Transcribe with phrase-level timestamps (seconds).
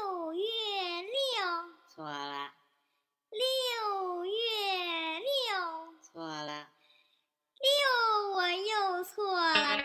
[0.00, 0.42] 六月
[1.02, 1.12] 六，
[1.94, 2.50] 错了，
[3.30, 4.30] 六月
[5.18, 6.68] 六，错了，
[7.60, 7.68] 六
[8.34, 9.76] 我又错了。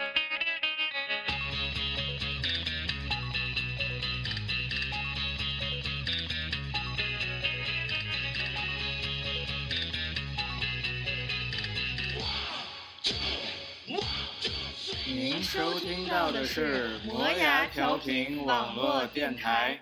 [15.08, 19.78] 您收听到的是磨牙调频网络电台，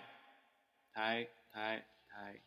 [0.96, 2.40] 抬抬抬。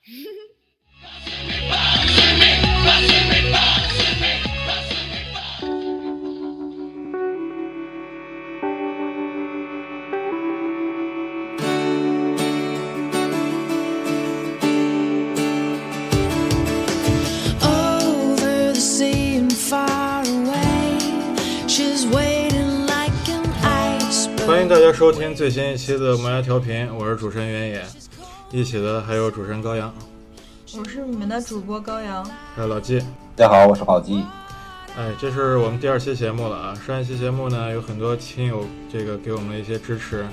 [24.46, 27.84] 欢迎大家收听最新一期的萌芽调频，我是主持人袁野。
[28.56, 29.92] 一起的还有主持人高阳，
[30.78, 32.98] 我是你们的主播高阳，还有老纪。
[33.36, 34.24] 大家好，我是老纪。
[34.96, 36.74] 哎，这是我们第二期节目了啊！
[36.86, 40.26] 上一期节目呢，有很多亲友这个给我们的一些支持，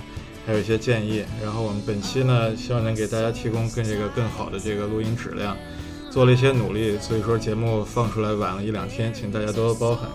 [0.46, 1.26] 还有一些建议。
[1.44, 5.58] 然后我们本期呢，希望能给大家提供更这个更好的这个录音质量，
[6.10, 6.98] 做了一些努力。
[7.00, 10.10] 所以说节目放出来晚了一两天，请大家多多包涵。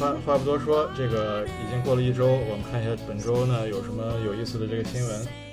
[0.00, 5.43] 话话不多说，这个已经过了一周，我们看一下本周呢有什么有意思的这个新闻。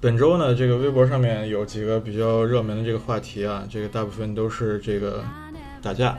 [0.00, 5.24] 本周呢，这个微博上面有几个比较热门的这个话题啊，这个大部分都是这个
[5.82, 6.16] 打架，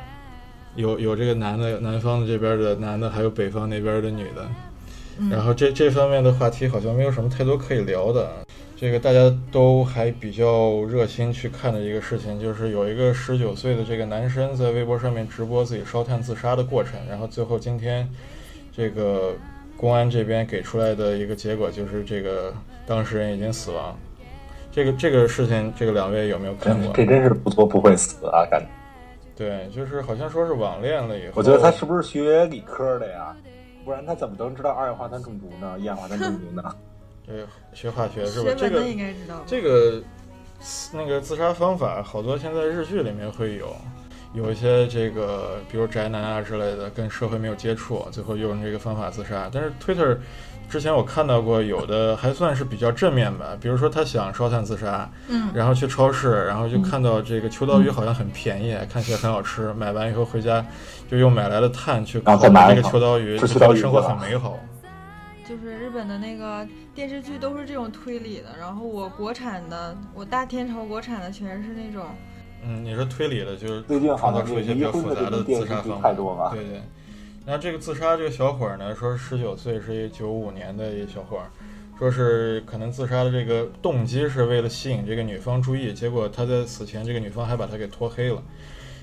[0.75, 4.45] 有有这个男的南方的这边的男的，还有北方那边的女的。
[5.31, 8.29] 然后这这方面的话题好像没有什么太多可以聊的。
[8.75, 18.09] 这个大家都还比较热心去看的一个事情，就是有一个十九岁的这个男生在微博上面直播自己烧炭自杀的过程，然后最后今天
[18.75, 19.35] 这个
[19.77, 22.53] 公安这边给出来的一个结果就是这个
[22.89, 23.95] 当事人已经死亡。
[24.71, 26.91] 这个这个事情，这个两位有没有看过？
[26.93, 28.43] 这真是不作不会死啊！
[28.49, 28.67] 感觉，
[29.35, 33.35] 对，就是好像说是网恋了以后，我觉得他是不是学理科的呀？
[33.85, 35.77] 不然他怎么能知道二氧化碳中毒呢？
[35.79, 36.63] 一氧化碳中毒呢？
[37.27, 38.51] 对学化学是吧？
[38.57, 39.43] 这个应该知道。
[39.45, 40.01] 这个
[40.91, 43.75] 那个自杀方法，好多现在日剧里面会有，
[44.33, 49.49] 有一些这个比如宅男啊之类的，跟社会没有接触，最后用这个方法自杀。
[49.51, 50.17] 但是 Twitter
[50.69, 60.63] 之前我看到过，有的还算是比较正面吧，比如说他想烧炭自杀，嗯，然后去超市，然后就看到这个秋刀鱼好像很便宜，看起来很好吃，买完以后回家
[61.09, 64.59] 就用买来的炭去烤然后再买这个秋刀鱼，就觉得生活很美好。
[65.43, 72.05] 就是日本的那个电视剧都是这种推理的，然后我国产的，我大天朝国产的全是那种，
[72.63, 76.09] 嗯，你说推理的，就是最近好像创造出一些比较离婚的复杂的这种电视剧自杀方法。
[76.09, 76.51] 太多了。
[76.53, 76.81] 对对。
[77.51, 81.49] 那这个自杀这个小伙儿呢，说十九岁，是一九五年的一小伙儿，
[81.97, 88.39] 说是可能自杀的这个动机是为了吸引这个女方注意，结果他在死前，这个女方还把他给拖黑了。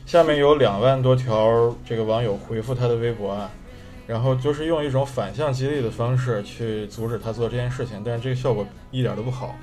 [0.07, 3.51] 下面有两万多条这个网友回复他的微博啊，
[4.07, 9.57] 然后就是用一种反向激励的方式去阻止他做这件事情，但是这个效果一点都不好。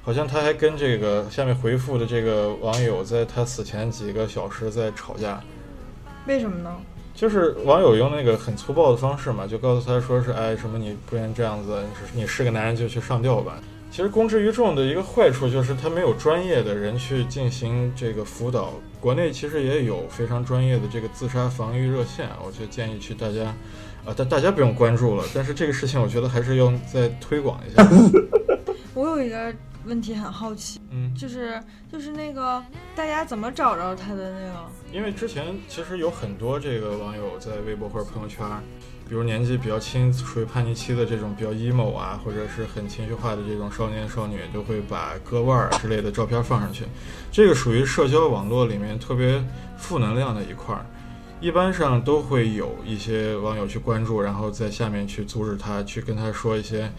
[0.00, 5.38] 好像他还跟这个下面回复的这个网友在他死前几个小时在吵架，
[6.26, 6.74] 为什么呢？
[7.14, 11.78] 就是网友用那个很粗暴的方式嘛，就告诉他说是哎什么你不应这样子，
[12.14, 13.58] 你是个男人就去上吊吧。
[13.90, 18.72] 其实公之于众的一个坏处就是他没有专业的人去进行这个辅导。
[19.00, 23.54] 国内其实也有非常专业的这个自杀防御热线，我就建议去大家，
[24.06, 27.86] 啊大大家不用关注了，但是这个事情我觉得还是要再推广一下。
[28.94, 29.52] 我有一个
[29.84, 31.60] 问题很好奇，嗯，就是
[31.90, 32.62] 就是那个
[32.94, 34.54] 大家怎么找着他的那个？
[34.92, 38.46] 因为之前其实有很多这个网友在微博或者朋友圈，
[39.08, 46.84] 比如年纪比较轻、处于叛逆期的这种比较 emo 啊，或者是很情绪化的这种少年少女，就会把割腕儿之类的照片放上去。
[47.32, 49.42] 这个属于社交网络里面特别
[49.76, 50.86] 负能量的一块儿，
[51.40, 56.90] 一般上都会有一些网友去关注，然后在下面去阻止他，去跟他说一些。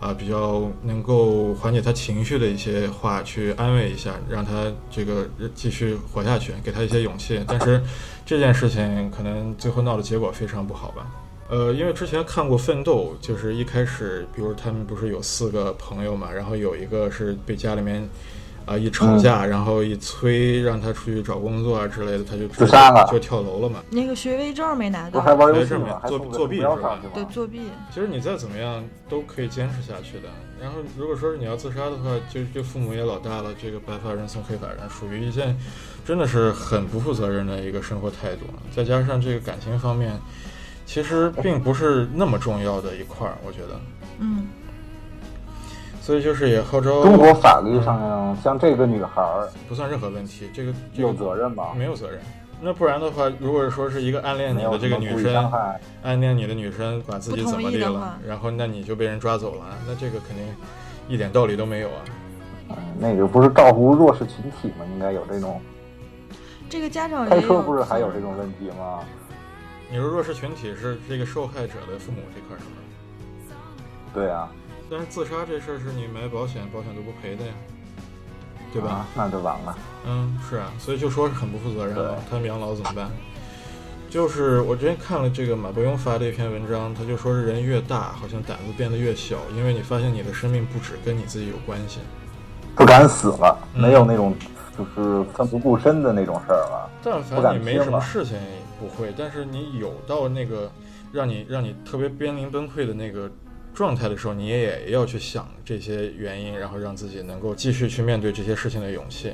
[0.00, 7.38] 啊，比较能够缓解他情绪的一些话，去安慰一下，让他这个继续活下去，给他一些勇气。
[7.46, 7.82] 但是
[8.24, 11.06] 这件事情可能最后闹的结果非常不好吧？
[11.50, 18.08] 呃，因为之前看过《奋斗》，就是一开始，比如他们不是有四个朋友嘛，然后有一个是被家里面
[18.70, 23.82] 啊一吵架，然后一催让他出去找工作啊之类的，他就自杀了就跳楼了嘛。
[23.90, 25.64] 那个学位证没拿到，玩游戏吗？
[25.64, 27.00] 学生们作还送个作弊是吧？
[27.12, 27.62] 对作弊。
[27.92, 30.28] 其实你再怎么样都可以坚持下去的。
[30.62, 35.58] 然后如果说是你要自杀的话，就就父母也老大了，这个白发人送黑发人，属于一件
[36.04, 38.46] 真的是很不负责任的一个生活态度。
[38.70, 40.16] 再加上这个感情方面，
[40.86, 43.80] 其实并不是那么重要的一块儿，我觉得。
[44.22, 44.46] 嗯，
[46.00, 51.72] 所以就是也号召中国法律上像这个女孩儿不算任何问题，这个这有个责任吧？
[51.76, 52.18] 没有责任。
[52.62, 55.50] 那不然的话，如果说是一个暗恋你的这个女生，
[56.02, 60.44] 暗恋你的女生把自己怎么地了然后那你就被人抓走了，那这个肯定
[61.08, 62.02] 一点道理都没有啊。
[62.70, 64.84] 嗯，那个不是照顾弱势群体吗？
[64.92, 65.60] 应该有这种。
[66.68, 69.00] 这个家长也开车不是还有这种问题吗？
[69.90, 73.54] 你说弱势群体是这个受害者的父母这块儿是吧？
[74.14, 74.48] 对啊，
[74.90, 77.52] 但是自杀这事儿是你买保险，保险都不赔的呀，
[78.72, 78.90] 对吧？
[78.90, 79.06] 啊？
[79.14, 79.78] 那就完了。
[80.04, 82.24] 嗯，是啊，所以就说是很不负责任了对。
[82.28, 83.08] 他们养老怎么办？
[84.10, 92.00] 就是我之前看了这个马伯庸发的一篇文章，他就说是人越大，好像胆子变得越小，因为你发现你的生命不止跟你自己有关系。
[92.74, 94.34] 不敢死了，嗯没有那种
[94.76, 96.90] 就是奋不顾身的那种事儿了。
[97.04, 98.36] 但不敢凡你没什么事情
[98.80, 100.68] 不会，但是你有到那个
[101.12, 103.30] 让你让你特别濒临崩溃的那个
[103.74, 109.32] 状态的时候，你也要去想这些原因，然后让自己能够继续去面对这些事情的勇气。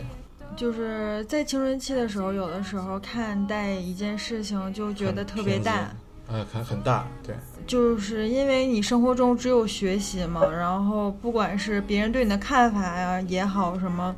[0.56, 5.88] 就是在青春期的时候，有的时候看待一件事情就觉得特别大激，
[6.29, 7.35] 呃，很很大，对，
[7.67, 14.17] 就是因为你生活中只有学习嘛，然后不管是别人对你的看法呀也好，什么，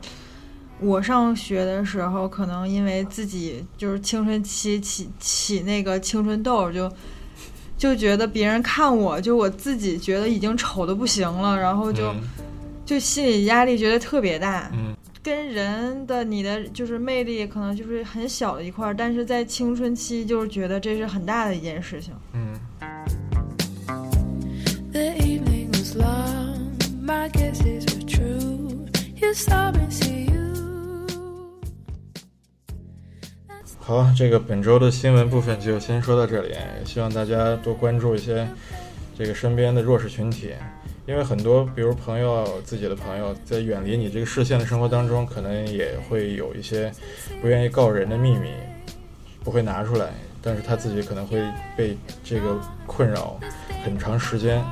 [0.79, 6.88] 我上学的时候可能因为自己就是青春期起起那个青春痘，就
[7.78, 12.20] 就觉得别人看我就我自己觉得已经丑的不行了，然后就、嗯
[12.84, 14.70] 就心理压力觉得特别大。
[14.75, 22.14] 嗯跟人的你的就是魅力可能就是很小的一块儿，但是在青春期就是觉得这是很大的一件事情。
[22.32, 22.54] 嗯。
[24.90, 26.72] The evening was long,
[27.04, 28.86] my guesses were true.
[29.20, 29.88] You saw me
[33.88, 36.55] 好，这个本周的新闻部分就先说到这里，
[36.85, 38.46] 希望大家多关注一些
[39.17, 40.52] 这个身边的弱势群体，
[41.06, 46.93] 因为很多，比如朋友、自己的朋友，在远离你这个视线的生活当中，可能也会有一些
[47.40, 48.50] 不愿意告人的秘密，
[49.43, 50.11] 不会拿出来，
[50.43, 51.43] 但是他自己可能会
[51.75, 53.41] 被这个困扰
[53.82, 54.62] 很长时间。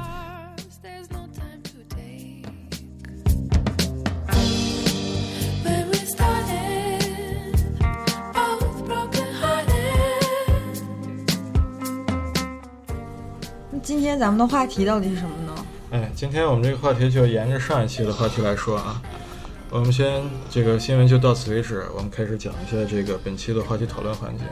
[14.17, 15.67] 天咱们的话题到底是什么呢？
[15.91, 19.01] 哎，今天我们这个话题就沿着上一期的话题来说啊。
[19.69, 24.45] 我们先这个新闻就到此为止，我们开始讲一下这个本期的话题讨论环节。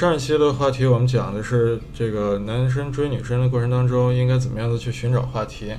[0.00, 5.74] 上一期的话题我们讲的是这个男生追女生的过程当中应该怎么样的去寻找话题。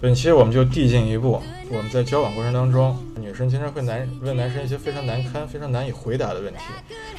[0.00, 6.58] 本期我们就递进一步，我们在交往过程当中，女生经常会男问男生一些非常难堪、非常难以回答的问题。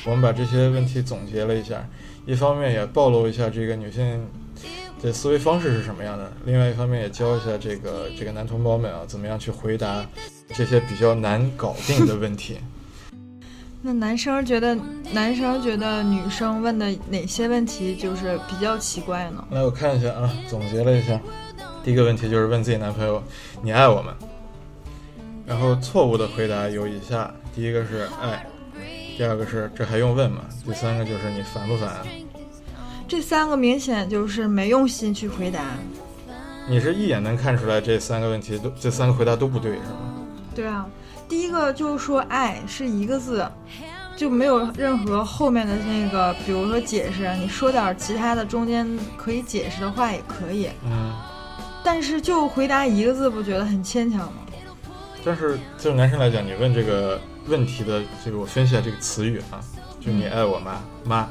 [0.06, 1.88] 我们把这些问题总结了一下，
[2.25, 4.27] 一方面也暴露一下这个女性
[5.01, 10.06] 的思维方式是什么样的，另外一方面也教一下这个这个男同胞们啊，怎么样去回答
[10.50, 12.57] 这些比较难搞定的问题。
[13.83, 14.78] 那男生觉得
[15.12, 19.44] 男生觉得女生问的哪些问题就是比较奇怪呢？
[19.50, 21.19] 来，我看一下啊，总结了一下，
[21.83, 23.21] 第一个问题就是问自己男朋友
[23.64, 24.14] ：“你爱我吗？”
[25.47, 28.45] 然后错误的回答有以下：第一个是爱，
[29.18, 30.42] 第二个是这还用问吗？
[30.64, 31.90] 第三个就是你烦不烦？
[33.07, 35.59] 这三个明显就是没用心去回答。
[36.69, 40.28] 你是一眼能看出来这三个问题都这三个回答都不对是吗？
[40.54, 40.85] 对啊，
[41.31, 43.50] 第一个就是说爱是一个字，
[44.18, 48.85] 就没有任何后面的那个，比如说解释，你说点其他的中间
[49.16, 51.16] 可以解释的话也可以，嗯，
[51.85, 54.40] 但是就回答一个字，不觉得很牵强吗？
[55.23, 59.64] 但是就男生来讲，你问这个问题的这个，我分析一下这个词语啊，
[60.02, 60.83] 就你爱我吗？
[61.06, 61.30] 妈，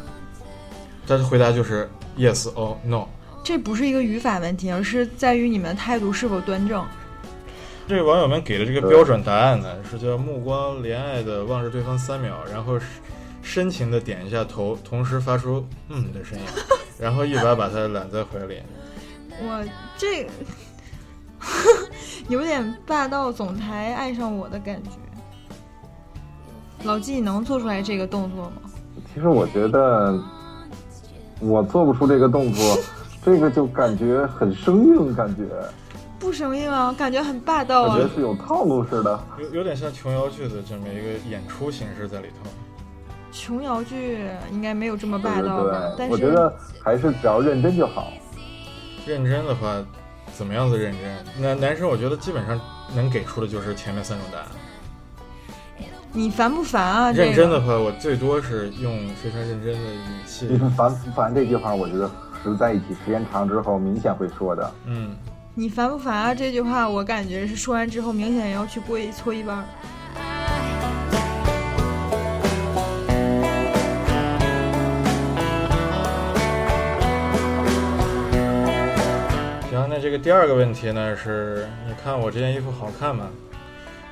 [1.07, 3.07] 他的回答就是 yes or no。
[3.45, 6.83] 这不是一个语法问题，而是在于你们态度是否端正。
[7.91, 12.79] 这个网友们给的这个标准答案呢，是叫目光怜爱的望着对方三秒，然后
[13.43, 16.45] 深情的点一下头，同时发出嗯的声音，
[17.01, 18.63] 然后一把把他揽在怀里。
[19.43, 19.65] 我
[19.97, 20.31] 这个
[22.31, 24.91] 有点霸道总裁爱上我的感觉。
[26.85, 28.71] 老纪，你能做出来这个动作吗？
[29.13, 30.17] 其实我觉得
[31.41, 32.79] 我做不出这个动作，
[33.25, 35.43] 这个就感觉很生硬，感觉
[36.21, 38.05] 不生硬啊，感觉很霸道啊我觉。
[38.07, 39.19] 得是有套路似的。
[39.39, 42.51] 有有点像琼瑶剧的这么一个演出形式在里头。
[43.33, 45.95] 琼瑶剧应该没有这么霸道吧？
[45.97, 46.53] 但是我觉得
[46.85, 48.13] 还是只要认真就好。
[49.07, 49.83] 认真的话，
[50.35, 51.43] 怎么样子认真？
[51.43, 52.61] 男男生我觉得基本上
[52.95, 54.47] 能给出的就是前面三种答案。
[56.13, 57.13] 你烦不烦啊？
[57.13, 60.59] 认真的话，我最多是用非常认真的语气其。
[60.59, 62.11] 实“烦不烦”这句话，我觉得
[62.43, 64.73] 是在一起时间长之后明显会说的。
[64.87, 65.17] 嗯，
[65.61, 66.35] 你烦不烦啊？
[66.35, 69.65] 这句话我感觉是说完之后明显要去跪搓衣板儿。
[79.71, 83.29] 行，那这个第二个问题呢是，你看我这件衣服好看吗？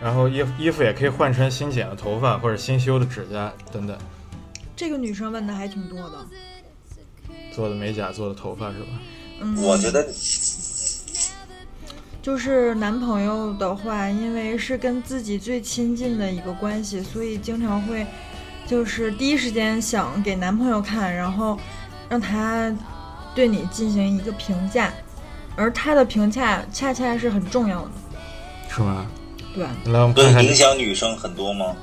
[0.02, 3.96] 然后衣服衣服也可以换成新剪的头发或者新修的指甲等等，
[4.76, 6.26] 这个女生问的还挺多的。
[7.54, 8.88] 做的美甲做的头发是吧？
[9.40, 10.06] 嗯，我觉得
[12.28, 18.06] 就是男朋友的话，因为是跟自己最亲近的一个关系，所以经常会
[18.66, 21.58] 就是第一时间想给男朋友看，然后
[22.06, 22.70] 让他
[23.34, 24.92] 对你进行一个评价，
[25.56, 27.90] 而他的评价恰恰是很重要的，
[28.68, 29.06] 是吗？
[29.54, 31.74] 对，来，我们看看影，响女生很多吗？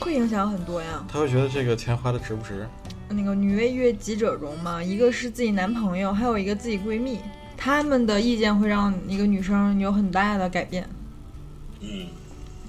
[0.00, 1.04] 会影响很多呀。
[1.12, 2.66] 他会觉得这个钱花的值不值？
[3.10, 7.20] 那个女为悦己者容嘛，一个是自己男朋友，还有一个自己闺蜜，
[7.64, 10.86] 他们的意见会让一个女生有很大的改变。
[11.80, 12.08] 嗯，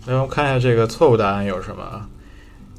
[0.06, 2.08] 来，我看一下这个错误答案有什么啊？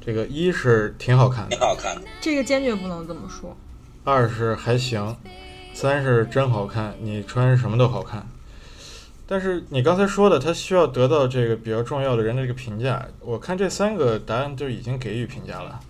[0.01, 1.95] 这个一是挺好看的，挺好看。
[2.19, 3.55] 这个坚决不能这么说。
[4.03, 5.15] 二是还行，
[5.75, 8.27] 三是真好看，你穿什么都好看。
[9.27, 15.81] 但是你刚才说的，他需要得到这个比较重要的人的这个评价，我看这三个答案就已经给予评价了。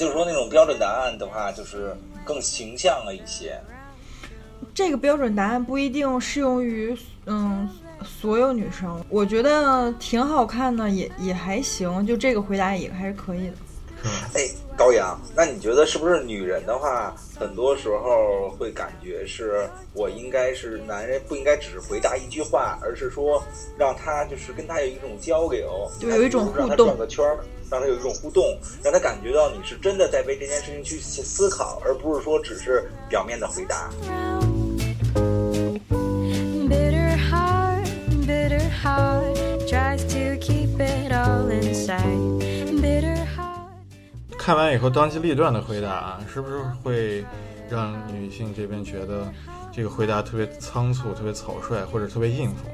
[0.00, 3.60] 就是说那种标准答案的话，就是更形象了一些。
[4.72, 7.68] 这个标准答案不一定适用于嗯
[8.02, 13.52] 所有女生，我觉得挺好看的，也也还行，就这个回答也还是可以的。
[14.34, 23.42] 哎，高阳，那你觉得是不是女人的话，很多时候会感觉是我应该是男人不应该只是回答一句话，而是说
[23.78, 27.38] 让他就是跟他有一种交流，对有一种让他转个圈儿，
[27.70, 33.90] 让他有一种互动，让他感觉到你是真的在为这件事情去思考，而不是说只是表面的回答。
[44.50, 47.24] 看完以后当机立断的回答啊，是不是会
[47.70, 49.32] 让女性这边觉得
[49.72, 52.68] 这个回答特别仓促、特别草率，或者特别应付？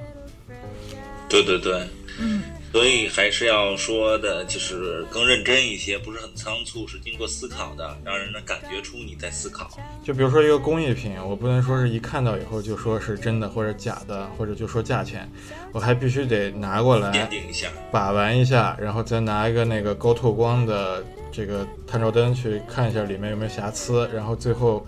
[1.28, 1.86] 对对对，
[2.18, 2.40] 嗯，
[2.72, 9.68] 所以还是要说的，就是更认真一些，不是很仓促，是经过思考的，让人能感觉出你在思考。
[10.02, 15.30] 就比如说一个工艺品，我不能说是一看到以后就说是真的或者假的，或者就说价钱，
[15.72, 24.86] 我还必须得拿过鉴来定一下，把玩一下，然后再拿一个那个高透光的这个探照灯去看一下里面有没有瑕疵，然后最后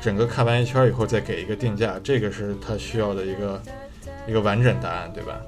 [0.00, 3.62] 整个看完一圈以后再给一个定价，这个是他需要的一个
[4.26, 5.40] 一个完整答案，对吧？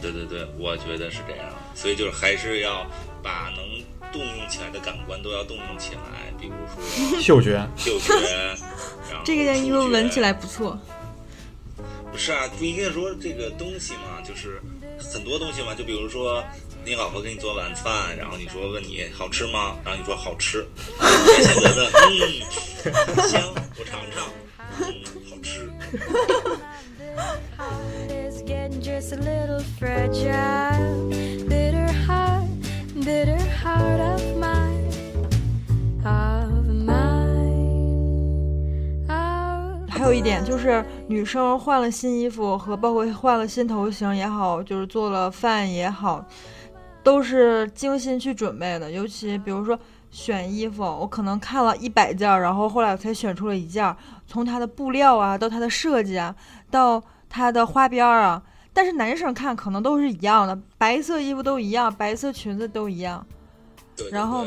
[0.00, 2.84] 对对对，我觉得是这样，所以就是还是要
[3.22, 3.62] 把能
[4.12, 8.12] 动用起来的感官都要动用起来，比如说嗅觉，嗅觉，
[9.08, 10.76] 然后这个衣服闻起来不错。
[12.10, 14.60] 不是啊，不应该说这个东西嘛，就是
[14.98, 16.42] 很多东西嘛，就比如说
[16.84, 19.76] 你老婆给你做晚饭，然后你说问你好吃吗？
[19.84, 20.66] 然后你说好吃，
[21.00, 22.02] 你先觉得嗯
[23.28, 23.40] 香，
[23.78, 24.24] 我尝尝，
[24.80, 24.86] 嗯
[25.30, 25.70] 好吃。
[28.80, 31.08] Just a little fragile.
[31.48, 32.48] Bitter heart,
[32.96, 34.90] bitter heart of mine,
[36.04, 37.46] of mine.
[39.08, 46.26] Of 还有一点就是，女生换了新衣服和包括换了新头型也好，就是做了饭也好，
[47.02, 48.90] 都是精心去准备的。
[48.90, 49.78] 尤其比如说
[50.10, 56.34] 选衣服，我可能看了一百件儿，然后后来我才选出了一件儿，从它的布料啊，到它的设计啊，
[56.70, 58.42] 到它的花边儿啊。
[58.74, 63.26] 但是男生看可能都是一样的，白色衣服都一样，白色裙子都一样。
[63.94, 64.46] 对，对然后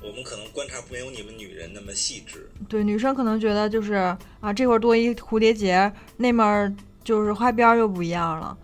[0.00, 2.50] 我们可能观察没有你们女人那么细致。
[2.68, 3.94] 对，女生可能觉得就是
[4.40, 6.74] 啊，这会儿多一蝴蝶结，那面儿
[7.04, 8.56] 就是花边儿又不一样了。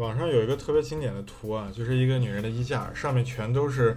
[0.00, 3.94] 网上有一个特别经典的图啊，就是一个女人的衣架，上面全都是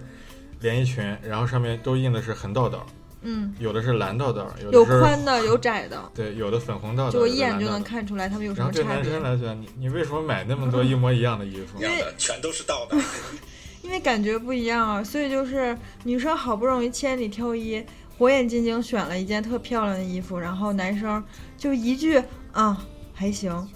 [0.60, 2.84] 连衣裙，然后上面都印的是横道道，
[3.22, 7.82] 嗯，有的是蓝道道，有有的是宽的，有窄的，对，有的粉红道道，就有一眼就能。
[7.82, 9.30] 看出来他们有什么差然后对男生别。
[9.30, 12.98] 来讲，你你为什么买那么多 一模一样的衣服因为， 全都是道道。
[13.80, 17.82] 因为感觉不一样啊，所以就是女生好不容易千里挑一，
[18.18, 21.24] 火眼金睛选了一件特漂亮的衣服，然后男生
[21.56, 22.84] 就一句啊
[23.14, 23.66] 还行，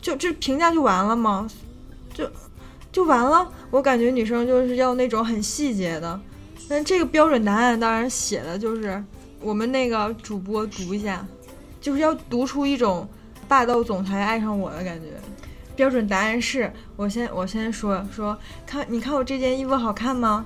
[0.00, 1.48] 就这评价就完了吗？
[2.12, 2.28] 就
[2.90, 3.46] 就完了？
[3.70, 6.20] 我感觉女生就是要那种很细节的，
[6.68, 9.02] 但这个标准答案当然写的就是
[9.40, 11.26] 我们那个主播读一下，
[11.80, 13.08] 就是要读出一种
[13.46, 15.08] 霸道总裁爱上我的感觉。
[15.76, 20.44] 标准答案是我先我先说说，看你看我这件衣服好看吗？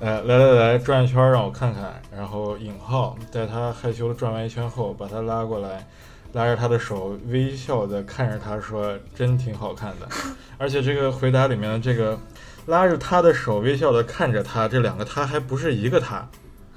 [0.00, 2.00] 哎，来来来，转一圈让我看看。
[2.16, 5.86] 然后尹浩在他害羞的转完一圈后，把他拉过来，
[6.32, 10.08] 拉着他的手，微笑的看着他说：“真挺好看的。
[10.58, 12.18] ”而且这个回答里面的这个
[12.66, 16.28] 拉着他的手，微笑的看着他，这两个他还不是一个他，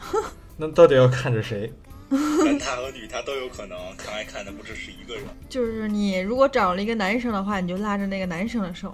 [0.58, 1.72] 那到底要看着谁？
[2.10, 5.24] 男他和女他都有可能，看来看的不只是一个人。
[5.50, 8.92] 就是你如果找了一个男生的话，你就拉着那个男生的手。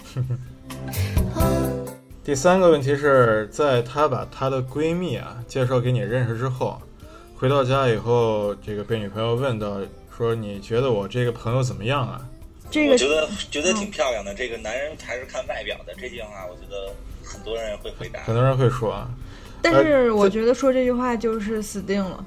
[2.23, 6.81] 第三个问题是在她把她的闺蜜啊介绍给你认识之后，
[7.35, 9.81] 回到家以后，这个被女朋友问到
[10.19, 12.19] 说：“你觉得我这个朋友怎么样啊
[12.69, 14.33] 这个我觉得觉得挺漂亮的。
[14.33, 15.93] 这个男人还是看外表的。
[15.97, 18.19] 这句话，我觉得很多人会回答？”。
[18.27, 19.09] 很多人会说啊，
[19.61, 22.25] 但是我觉得说这句话就是死定了。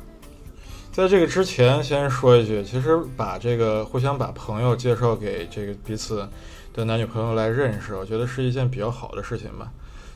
[0.90, 6.26] 在这个之前，先说一句，其实把这个互相把朋友介绍给这个彼此
[6.72, 9.70] 的男女朋友来认识，我觉得是一件比较好的事情吧。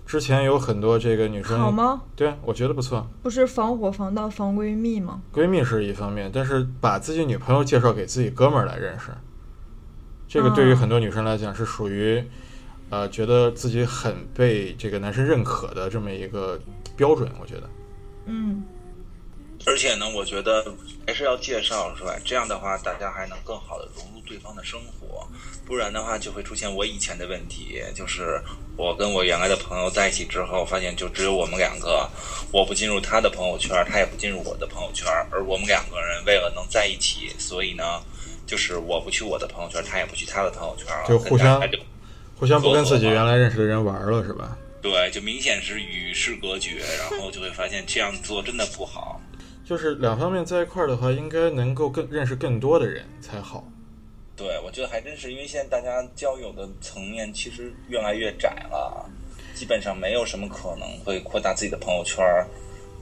[0.06, 2.02] 之前有很多这个女生，好吗？
[2.14, 3.04] 对，我觉得不错。
[3.24, 5.20] 不是防火防盗防闺蜜吗？
[5.34, 9.10] 闺蜜是一方面，但是把自己女朋友介绍给自己哥们儿来认识，
[10.28, 12.24] 这个对于啊很多女生来讲是属于，
[12.88, 16.56] 呃，觉得自己很被这个男生认可的这么一个
[16.96, 17.68] 标准，我觉得。
[18.26, 18.62] 嗯，
[19.66, 20.64] 而且呢，我觉得
[21.06, 25.26] 还是要介绍出来，这样的话大家还能更好的融入对方的生活，
[25.66, 28.40] 不然的话就会出现我以前的问题，就是
[28.76, 32.08] 我跟我原来的朋友在一起之后，发现就只有我们两个，
[32.52, 38.00] 我不进入他的朋友圈，他也不进入我的朋友圈，而我们两个人为了能在一起，所以呢，
[38.46, 41.60] 就是我不去我的朋友圈，他也不去他的朋友圈了，就互相
[42.38, 44.56] 互相不跟自己原来认识的人玩了，是吧？
[44.80, 49.20] 对，就明显是与世隔绝，然后就会发现这样做真的不好。
[49.66, 53.64] 就是两方面在一块儿的话，应该能够更认识更多的人才好。
[54.36, 59.10] 对，我觉得还真是，因为现在大家交友的层面其实越来越窄了，
[59.56, 62.46] 基本上没有什么可能会扩大自己的朋友圈儿，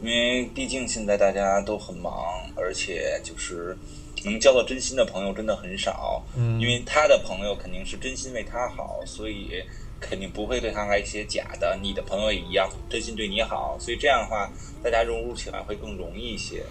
[0.00, 2.14] 因为毕竟现在大家都很忙，
[2.56, 3.76] 而且就是
[4.24, 6.24] 能交到真心的朋友真的很少。
[6.34, 9.62] 嗯因为他的朋友肯定是真心为他好，所以
[10.08, 11.78] 肯定不会对他来一些假的。
[11.82, 14.50] 你的朋友也一样，真心对你好，所以这样的话，
[14.82, 16.62] 大家融入起来会更容易一些。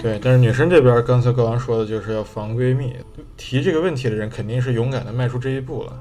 [0.00, 2.94] 对，但是女生这边刚才高阳说的就是要防闺蜜，
[3.36, 6.00] 提这个问题的人肯定是勇敢的迈出这一步了。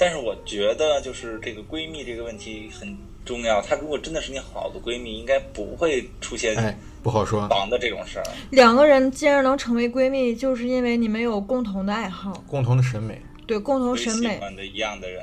[0.00, 3.60] 但是我觉得，就是这个闺蜜这个问题很重要。
[3.60, 8.24] 她如果真的是你好的闺蜜，应该不会出现哎，不好说，防的这种事儿。
[8.48, 13.20] 两个人既然能成为闺蜜，就是因为你们有共同的爱好，共同的审美。
[13.46, 15.22] 对共同审美，欢的一样的人，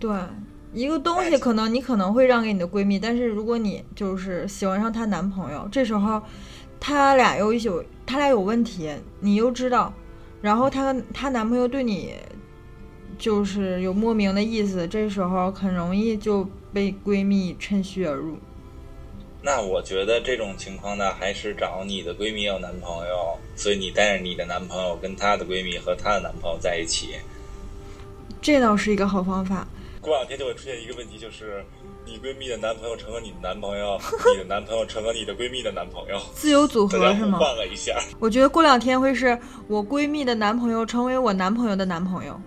[0.00, 0.10] 对。
[0.72, 6.22] 一个东西可能你可能会让给你的闺蜜，但是如果你就是喜欢上她男朋友，这时候
[6.78, 9.92] 他俩又有他俩有问题，你又知道，
[10.42, 12.14] 然后她她男朋友对你
[13.18, 18.36] 就是有莫名的意思，这时候很容易就被闺蜜趁虚而入。
[19.42, 27.14] 那我觉得这种情况呢，还是找你的闺蜜有男朋友，所以你带着你的男朋友跟她的闺蜜和她的男朋友在一起，
[28.42, 29.66] 这倒是一个好方法。
[30.00, 31.64] 过两天就会出现一个问题，就是
[32.04, 33.98] 你闺蜜的男朋友成了你的男朋友，
[34.34, 37.38] 你的男朋友成了你的闺蜜的男朋友，自由组合是吗？
[37.38, 37.96] 换了一下。
[38.18, 42.40] 我觉得过两天会是我闺蜜的男朋友成为我男朋友的男朋友。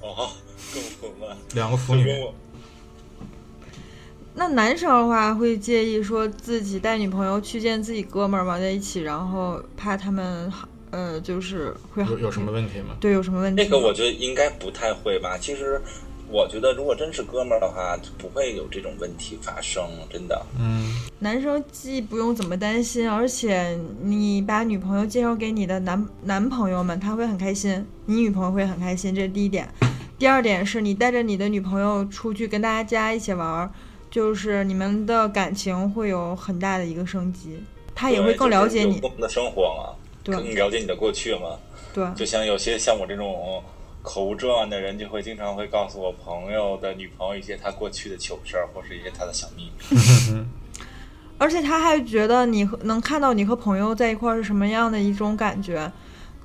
[0.00, 0.30] 哦，
[0.72, 1.36] 更混乱。
[1.54, 2.06] 两个腐女，
[4.34, 10.52] 那男生的话会介意说自己带女朋友去见自己哥们儿玩在一起，然后怕他们
[10.90, 12.96] 呃就是会有有什么问题吗？
[13.00, 13.68] 对有什么问题吗？
[13.68, 15.36] 这个我觉得应该不太会吧。
[15.36, 15.80] 其实，
[16.30, 20.40] 我觉得如果真是哥们儿的话，就不会有这种问题发生，真的。
[20.58, 29.68] 嗯，男生既不用怎么担心，而且你把女朋友介绍给你的男男朋友们，他会很开心，你女朋友会很开心，这是第一点。
[30.18, 33.70] 第二点是你带着你的女朋友出去跟大家一起玩儿，
[34.10, 37.62] 就是你们的感情会有很大的一个升级，
[37.94, 39.08] 他也会更了解你对就是有。
[39.08, 41.56] 共同的生活嘛，对更了解你的过去嘛。
[41.94, 43.62] 对，就像有些像我这种
[44.02, 50.44] 口无遮拦的人，就会经常会告诉我朋友的女朋友一些他过去的糗事儿，或是一些他的小秘密。
[51.38, 55.90] 而且他还觉得你和能看到你和朋友在一块儿是什么样的一种感觉，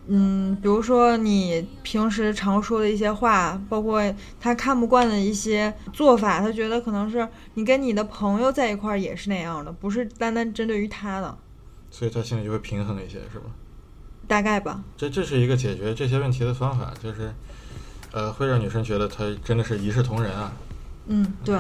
[0.08, 4.02] 嗯，比如说你平时常说的一些话，包括
[4.40, 11.36] 他看不惯的一些做法，他觉得可能是你跟你的朋友在一块儿也是那样的，不是单单针对于他的，
[11.90, 13.46] 所以他心里就会平衡一些，是吧？
[14.28, 14.84] 大概吧。
[14.98, 17.34] 这这是一个解决这些问题的方法，就是，
[18.12, 20.54] 呃，会让女生觉得她真的是一视同仁啊。
[21.08, 21.58] 嗯，对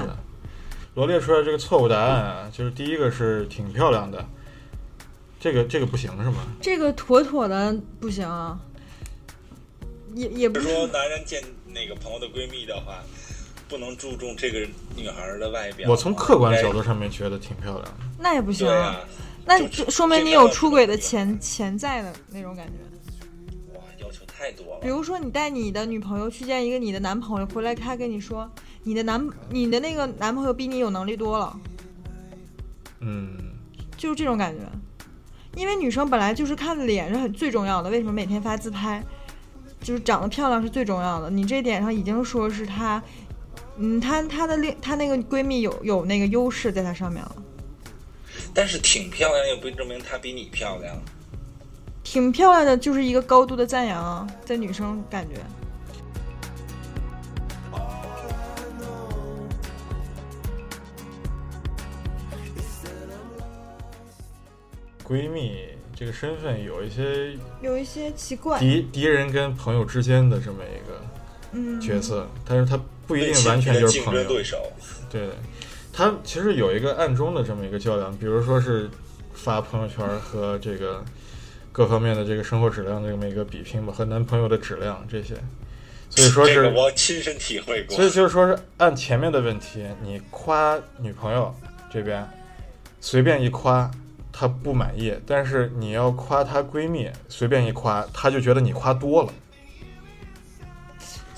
[0.95, 4.23] 罗列出来这个错误答案啊，就是第一个是挺漂亮的，
[5.39, 6.45] 这个这个不行是吗？
[6.61, 8.59] 这个妥妥的不行啊，
[10.13, 12.99] 也也不是是说，男人见那个朋友的闺蜜的话，
[13.67, 14.59] 不能注重这个
[14.95, 15.89] 女孩的外表。
[15.89, 17.91] 我从客观角度上面觉得挺漂亮的。
[18.19, 19.01] 那也不行啊，
[19.45, 22.73] 那就就说明你有出轨的潜潜在的那种感觉。
[23.73, 24.79] 哇，要求太多了。
[24.81, 28.49] 比如说，你带你的女朋友去见一个你的男朋友，回来他跟你说，
[28.83, 31.59] 你的男你的那个男朋友比你有能力多了，
[33.01, 33.37] 嗯，
[33.97, 34.61] 就是这种感觉。
[35.55, 39.03] 因为女生本来就是看脸是很最重要的，为什么每天发自拍，
[39.81, 41.29] 就是长得漂亮是最重要的。
[41.29, 43.03] 你这点上已经说是她，
[43.77, 47.35] 嗯，她她的另她那个闺蜜有有那个优势在她上面了，
[48.53, 50.95] 但是挺漂亮，又不证明她比你漂亮。
[52.03, 55.41] 挺漂亮的，就是一个高度的赞扬啊，在女生感觉。
[65.03, 65.57] 闺蜜
[65.95, 71.01] 这个身份有一些有一些奇怪，敌敌人跟朋友之间的这么一个
[71.51, 74.35] 嗯，角色，但是她不一定完全就是朋友竞争。
[74.35, 74.57] 对手。
[75.11, 75.29] 对，
[75.95, 78.89] 他其实有一个暗中的这么一个较量，比如说是
[79.35, 81.05] 发朋友圈和这个
[81.71, 85.35] 各方面的这个生活质量的这么一个比拼吧，和男朋友的质量这些，
[86.09, 88.03] 所以说是这个我亲身体会过所。
[88.03, 91.53] 以就是说是按前面的问题，你夸女朋友
[91.91, 92.27] 这边
[92.99, 93.89] 随便一夸，
[94.31, 99.31] 她不满意；但是你要夸她闺蜜，随便一夸，她就觉得你夸多了。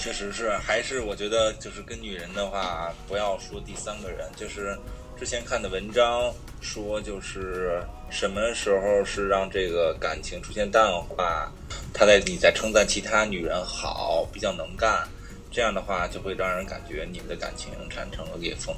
[0.06, 4.20] 确实是，还是我觉得就是跟女人的话，不要说第三个人。
[4.36, 4.78] 就是
[5.18, 11.52] 之前看的文章说，就是什么时候是让这个感情出现淡化，
[11.92, 15.08] 他在你在称赞其他女人好，比较能干，
[15.50, 18.76] 这样的话就会让人感觉你们的感情产生了裂缝。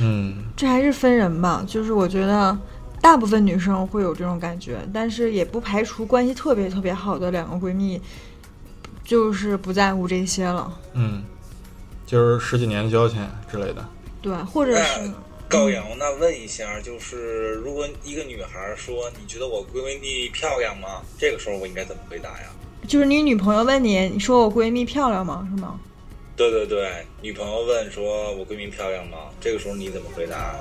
[0.00, 2.58] 嗯，这还是分人吧，就是我觉得
[3.00, 8.02] 大部分女生会有这种感觉，但是也不排除关系特别特别好的两个闺蜜，
[9.08, 10.70] 就是不在乎这些了。
[10.92, 11.24] 嗯，
[12.04, 13.82] 就是十几年交情之类的。
[14.20, 15.14] 对，或者是那
[15.48, 21.00] 高阳，那问一下，就是如果一个女孩说你觉得我闺蜜漂亮吗？
[21.16, 22.50] 这个时候我应该怎么回答呀？
[22.86, 25.48] 就是你女朋友问你，你说我闺蜜漂亮吗？
[25.50, 25.80] 是吗？
[26.36, 29.30] 对对对，女朋友问说我闺蜜漂亮吗？
[29.40, 30.54] 这个时候你怎么回答？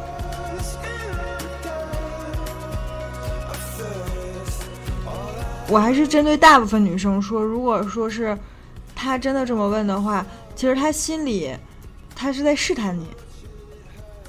[5.70, 8.38] 我还是针对大部分女生说，如果说是
[8.96, 10.26] 她真的这么问的话，
[10.56, 11.54] 其实她心里
[12.16, 13.06] 她是在试探你。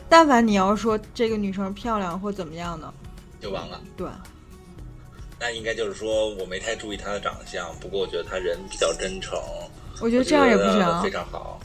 [0.08, 2.92] 但凡你要说这个女生漂亮或怎么样的，
[3.40, 3.80] 就完了。
[3.96, 4.08] 对，
[5.38, 9.38] 那应该就是说我没太注意她的长相，不过我觉得她人比较真诚，
[10.00, 11.10] 我觉得这样也不行非。
[11.10, 11.60] 常好，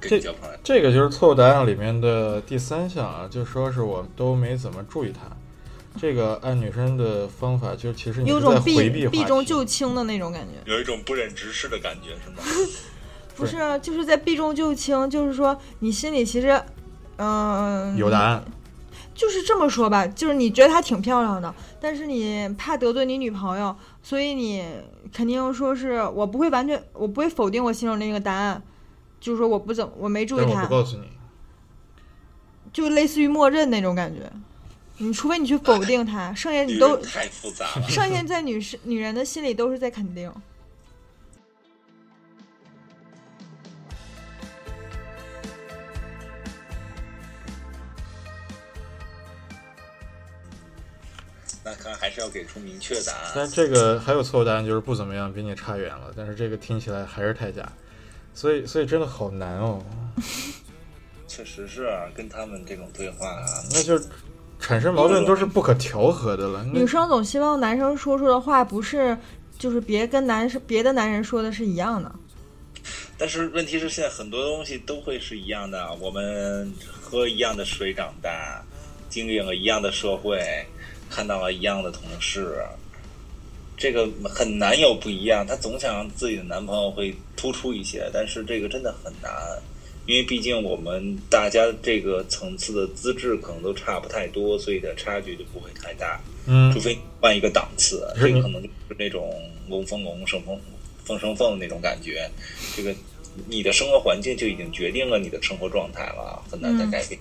[0.00, 0.34] 跟这。
[0.62, 5.20] 这个就是错误答案里面的第三项啊，就说是我都没怎么注意她。
[6.00, 12.36] 这个按女生的方法，就其实你有种避避重就轻的那种感觉，有一种不忍直视的感觉，是吗？
[13.36, 16.58] 不是，啊就是在避重就轻，就是说你心里其实，
[17.16, 18.42] 嗯、有答案。
[19.12, 24.64] 就是这么说吧，就是你觉得她挺漂亮的，但是你怕得罪你女朋友，所以你
[25.12, 28.62] 肯定说是我不会完全，我不会否定我心中那个答案，
[29.20, 31.02] 就是说我不怎么我没注意她我不，告诉你，
[32.72, 34.22] 就类似于默认那种感觉。
[35.02, 37.88] 你除非你去否定他，剩下你都太复杂了。
[37.88, 40.30] 剩下在女士女人的心里都是在肯定。
[51.64, 53.32] 那看来还是要给出明确答案。
[53.34, 56.12] 但这个还有错误答案，就是不怎么样，比你差远了。
[56.14, 57.66] 但是这个听起来还是太假，
[58.34, 59.82] 所以所以真的好难哦。
[61.26, 63.98] 确实是啊跟他们这种对话啊，那就
[64.60, 66.62] 产生矛盾都是不可调和的了。
[66.64, 69.16] 女生总希望男生说出的话不是，
[69.58, 72.12] 就是别跟男生别的男人说的是一样的。
[73.18, 78.62] 但是问题是现在很多东西都会是一样的，我们喝一样的水长大，
[79.08, 80.40] 经历了一样的社会，
[81.10, 82.56] 看到了一样的同事，
[83.76, 85.46] 这个很难有不一样。
[85.46, 89.30] 她总想让自己的男朋友会突出一些，但是这个真的很难，
[90.06, 96.20] 因为毕竟我们大家这个层次的资质可能都差不太多，所以的差距就不会太大。
[96.46, 99.32] 嗯除，非换一个档次，这个可能就是那种
[99.68, 100.58] 龙凤龙，生凤
[101.04, 102.28] 凤生凤那种感觉。
[102.74, 102.94] 这个
[103.46, 107.20] 你的生活环境就已经决定了你的生活状态了，很难再改变。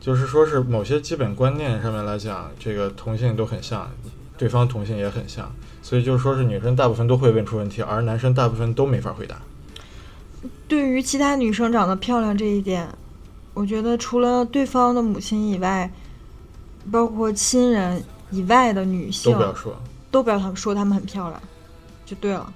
[0.00, 3.92] 就是说是某些基本观念上面来讲，这个同性都很像，
[4.38, 9.42] 对方同性也很像，所以就是说是女生大部分都会问出问题，而男生大部分都没法回答。
[10.68, 12.88] 对于其他女生长得漂亮这一点，
[13.54, 15.90] 我觉得除了对方的母亲以外，
[16.90, 19.76] 包括亲人以外的女性都不要说。
[20.10, 21.42] 都不要他们说她们很漂亮，
[22.06, 22.52] 就对了。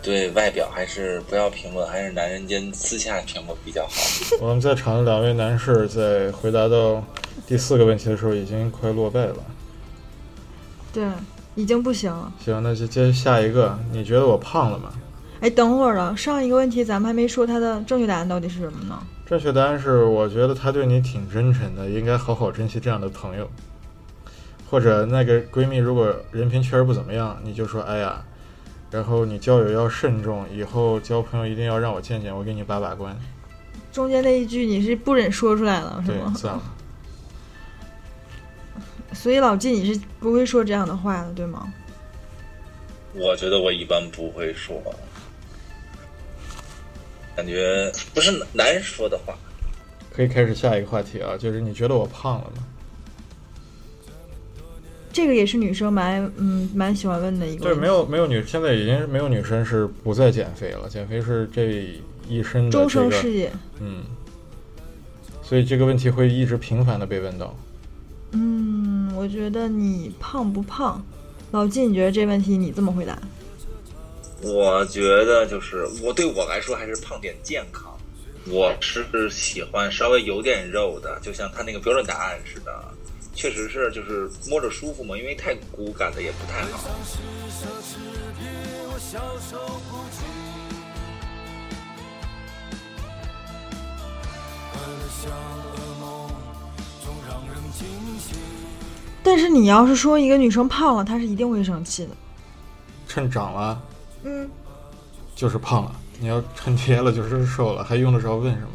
[0.00, 3.92] 对外表还是不要评论，还是男人间私下评论比较好。
[4.38, 7.02] 我们在场的两位男士在回答到
[7.46, 9.36] 第四个问题的时候已经快落败了。
[10.92, 11.08] 对，
[11.54, 12.32] 已经不行了。
[12.38, 13.78] 行，那就接下一个。
[13.92, 14.90] 你觉得我胖了吗？
[15.40, 18.98] 哎，等会儿了，上一个问题咱们还没说它的正确答案到底是什么呢？
[19.26, 23.48] 正确答案是，我觉得他对你挺真诚的，应该好好珍惜这样的朋友。
[24.70, 28.22] 或者那个闺蜜如果人品确实不怎么样，你就说哎呀，
[28.90, 33.16] 然后你交友要慎重，以后交朋友一定要让我见见，我给你把把关。
[33.92, 36.32] 中间那一句你是不忍说出来了是对，吗？
[36.34, 36.62] 算了。
[39.14, 41.72] 所以老纪你是不会说这样的话的，对吗？
[43.14, 44.82] 我觉得我一般不会说，
[47.36, 49.34] 感觉不是男人说的话。
[50.12, 52.64] 可以开始下一个话题啊，就是你觉得我胖了吗？
[55.12, 57.80] 这个也是女生蛮嗯蛮喜欢问的一个对，问题。
[57.80, 63.52] 没有没有女，现在已经没有女生是不再减肥了，减肥是这一生的终这个生事业。
[63.78, 64.02] 嗯，
[65.40, 67.56] 所以这个问题会一直频繁的被问到。
[68.32, 71.04] 嗯，我觉得你胖不胖？
[71.52, 73.16] 老纪，你觉得这问题你这么回答？
[74.42, 77.96] 我觉得就是我对我来说还是胖点健康。
[78.46, 82.84] 我是喜欢稍微有点肉的，就像他那个标准答案似的，
[83.34, 86.90] 确实是就是摸着舒服嘛，因为太骨感的也不太好。
[94.74, 94.82] 幻
[95.22, 96.28] 想的梦
[97.02, 97.86] 总让人惊
[98.18, 98.36] 醒
[99.24, 102.10] 但是你要是说一个女生胖了，她是一定会生气的。
[103.08, 103.82] 趁长了
[104.22, 104.48] 嗯，
[105.34, 108.68] 就是胖了，你要趁跌了就是瘦了，还用得着问什么？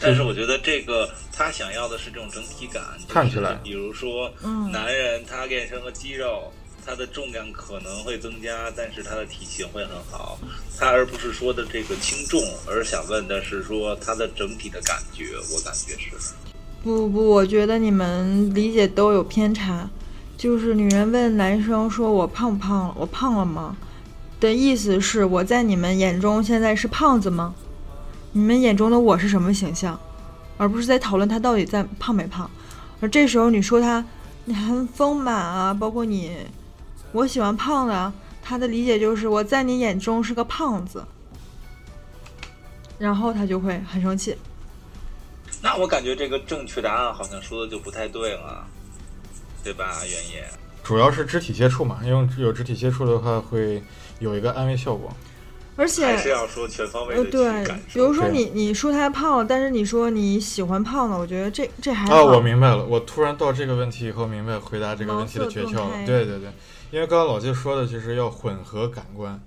[0.00, 6.52] 但是我觉得这个他想要的是这种整体感，看起来比如说，嗯男人他练成了肌肉，
[6.84, 10.38] 他的重量可能会增加，但是他的体型会很好。
[10.76, 16.10] 他而不是说的这个轻重，而想问的是说他的整体的感觉，我感觉是。
[16.82, 19.88] 不不，我觉得你们理解都有偏差。
[20.36, 22.94] 就是女人问男生说：“我胖不胖了？
[22.98, 23.76] 我胖了吗？”
[24.40, 27.54] 的意思是我在你们眼中现在是胖子吗？
[28.32, 29.96] 你们眼中的我是什么形象，
[30.56, 32.50] 而不是在讨论他到底在胖没胖。
[33.00, 34.04] 而这时候你说他
[34.44, 36.32] 你很丰满啊，包括你，
[37.12, 41.04] 我喜欢胖的，他的理解就是我在你眼中是个胖子，
[42.98, 44.36] 然后他就会很生气。
[45.60, 48.66] 那我感觉这个正确答案好像说的就不太对了，
[49.62, 50.48] 对吧，原野？
[50.82, 53.82] 主要是肢体接触嘛，因为有肢体接触的话会
[54.18, 55.12] 有一个安慰效果。
[55.74, 58.12] 而且还是要说全方位呃，对，比如。
[58.12, 62.14] 说你你说他胖了，但是你说你喜欢胖的，我觉得这这还好。
[62.14, 65.90] 啊，我明白了，我突然到这个问题以后明白回答这个问题的诀窍了。
[66.04, 66.52] 对对对，
[66.90, 69.40] 因为刚刚老季说的就是要混合感官，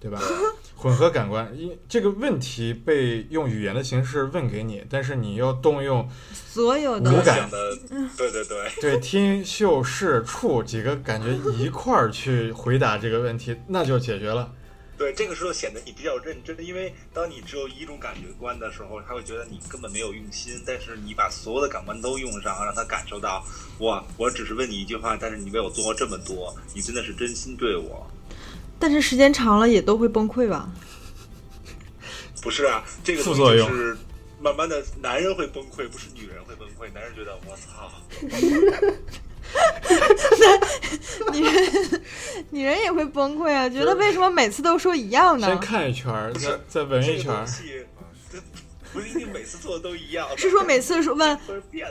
[0.00, 0.20] 对吧？
[0.76, 7.76] 混合感官，因这个问题被用语言的形式问给你，但是你要动用所有的五感想的，
[8.16, 14.52] 对对对，对 听、嗅、视、触几个感觉一块儿去回答这个问题，那就解决了。
[14.96, 20.60] 对，这个时候显得你比较认真，因为当你只有一种感觉观的时候，他会觉得你根本没有用心。
[20.64, 23.44] 但是你把所有的感官都用上，让他感受到，
[23.78, 28.08] 哇，我只是问你一句话，但是你为我做了这么多，你真的是真心对我。
[28.78, 30.68] 但是时间长了也都会崩溃吧？
[32.42, 33.96] 不是啊，这个东西副作用就是
[34.40, 36.92] 慢慢的，男人会崩溃，不是女人会崩溃。
[36.94, 37.90] 男人觉得我操，
[41.32, 42.02] 女人
[42.50, 45.58] 女人也会崩溃啊，觉得为什么每次都说一样先？
[45.58, 47.97] 看一圈儿，再再闻一圈儿东。
[48.98, 50.28] 不一定每次做的都一样。
[50.36, 51.38] 是说每次说问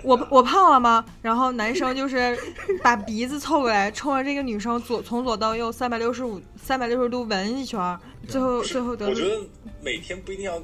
[0.03, 1.05] 我我胖了吗？
[1.21, 2.37] 然后男生就是
[2.83, 9.41] 把鼻子凑过来，冲着这个女生左从左到右三百六十五三百六十度闻一圈儿，最后最后得出我觉得
[9.81, 10.61] 每天不一定要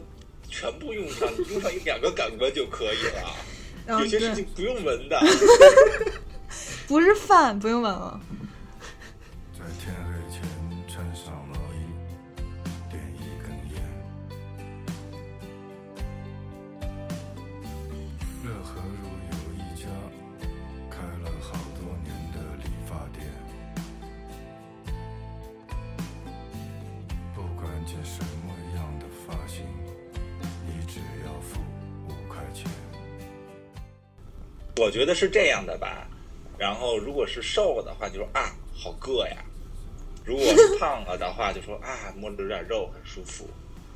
[0.50, 3.36] 全部用上，用上一两个感官就可以了。
[3.88, 5.20] 嗯有些事情不用闻的。
[6.88, 8.20] 不是饭不用闻了。
[34.78, 36.08] 我觉得是这样的吧。
[36.58, 39.38] 然后如果是瘦了的话，就说啊好硌呀；
[40.24, 43.50] 如果是胖了的话，就说啊摸着有点肉很舒服。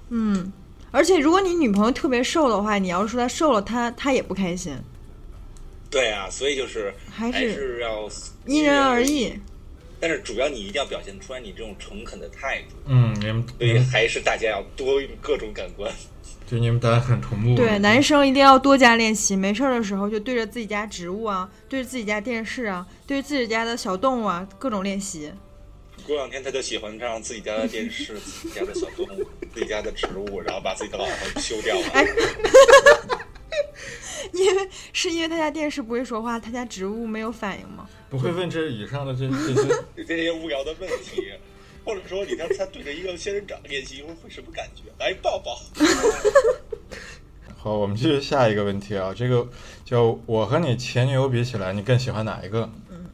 [0.09, 0.51] 嗯，
[0.91, 4.75] 而且如果你女朋友特别瘦的话，你要是说她瘦了，她她也不开心，
[5.89, 8.09] 对啊，所以就是还还是是要
[8.45, 9.33] 因人而异。
[9.99, 15.91] 但是主要你一定要表现出来你这种诚恳的态度，嗯，所以还是大家要多用各种感官。
[16.49, 17.55] 就你们大家很同步。
[17.55, 25.31] 对，男生一定要多加练习，没事儿的时候就对着自己家植物啊，对着自己家电视啊，对着自己家的小动物啊，各种练习。
[26.05, 31.87] 过两天他就喜欢上自己家的电视、 自己家的小动物、自己家的植物，然后把自己的老婆休掉了。
[31.93, 32.07] 哎
[34.33, 37.89] 因为是因为他家电视不会说话，他家植物没有反应吗？
[38.09, 39.83] 不会问这以上的这这些。
[40.07, 41.23] 这些无聊的问题，
[41.87, 44.83] 或者说你刚才对着一个仙人掌练习，会会什么感觉？
[44.99, 45.57] 来抱抱。
[47.55, 49.47] 好，我们继续下一个问题啊，这个
[49.85, 52.69] 叫我和你前女友比起来，你更喜欢哪一个？
[52.91, 53.05] 嗯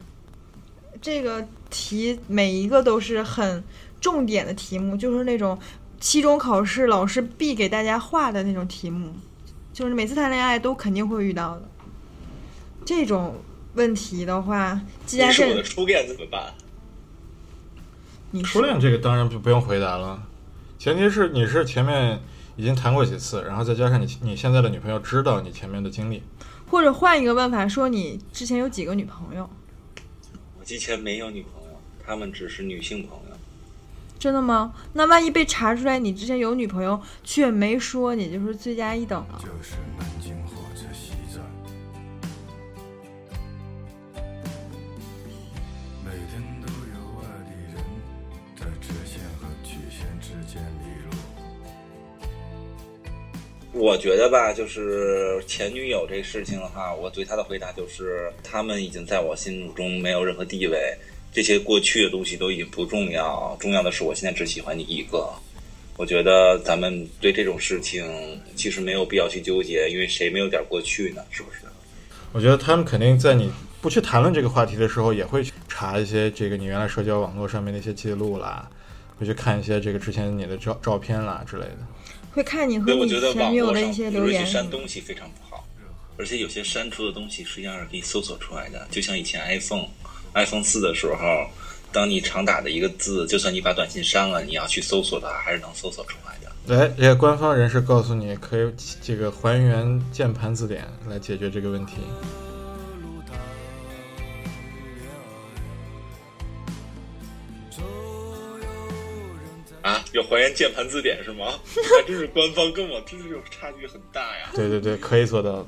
[1.00, 3.62] 这个题每一个都是很
[4.00, 5.56] 重点的题目，就是那种
[6.00, 9.12] 期中考试老师必给大家画的那种题目，
[9.72, 11.68] 就是每次谈恋爱都肯定会遇到的。
[12.84, 13.36] 这种
[13.74, 16.52] 问题的话，季家你是我的，初恋怎么办？
[18.34, 20.20] 你初恋这个当然不不用回答了，
[20.76, 22.20] 前提是你是前面
[22.56, 26.20] 已经谈过几次，然后再加上你你现在的女朋友知道你前面的经历，
[26.68, 29.48] 或者换一个问法，说你之前有几个女朋友？
[30.58, 33.36] 我之前没有女朋友，她们只是女性朋友。
[34.18, 34.74] 真的吗？
[34.94, 39.38] 那万一被查出来你之前有女朋友却没说，你就是罪加一等了。
[39.38, 40.34] 就是南京
[53.76, 60.96] 我觉得吧，就是前女友这事情的话，我对她的回答就是，她们已经在我心目中没有任何地位，
[61.32, 65.28] 这些过去的东西都已经不重要，重要的是我现在只喜欢你一个。
[65.96, 71.24] 我觉得咱们对这种事情其实没有必要去纠结，因为谁没有点过去呢？
[71.30, 71.58] 是不是？
[72.32, 78.70] 我觉得他们肯定在你不去谈论这个话题的时候，也会去查一些这个你原来社交网络上面的一些记录啦，
[79.18, 81.78] 会去看一些这个之前你的照照片啦之类的。
[82.34, 84.52] 会看你和所以我你觉得网前女友的一络上比如些留言去。
[84.52, 85.64] 删东西非常不好，
[86.18, 88.86] 而且有些删除的东西实际上是可以搜索出来的。
[88.90, 89.86] 就像以前 iPhone
[90.34, 91.48] iPhone 四的时候，
[91.92, 96.76] 当你常打的一个字，就算你把短信删了，你要去搜索它，还是能搜索出来的。
[96.76, 101.94] 哎，这些官方人士告诉你，可以这个还原键盘字典来解决这个问题。
[109.84, 111.52] 啊，有还原键盘字典是吗？
[112.00, 114.50] 还真是官方跟我真是有差距很大呀。
[114.54, 115.66] 对对对，可以做到的。